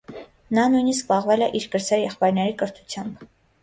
[0.59, 3.27] Նա նույնիսկ զբաղվել է իր կրտսեր եղբայրների կրթությամբ։